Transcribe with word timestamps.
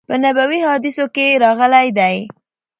په 0.07 0.15
نبوی 0.23 0.59
حادثو 0.67 1.05
کی 1.15 1.27
هم 1.31 1.39
راغلی 1.43 1.87
دی 1.97 2.15